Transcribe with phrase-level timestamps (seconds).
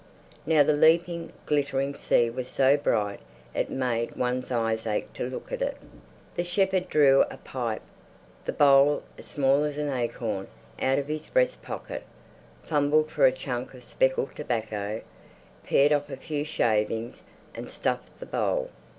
[0.47, 3.19] Now the leaping, glittering sea was so bright
[3.53, 5.77] it made one's eyes ache to look at it.
[6.35, 7.83] The shepherd drew a pipe,
[8.45, 10.47] the bowl as small as an acorn,
[10.81, 12.01] out of his breast pocket,
[12.63, 15.01] fumbled for a chunk of speckled tobacco,
[15.67, 17.21] pared off a few shavings
[17.53, 18.71] and stuffed the bowl.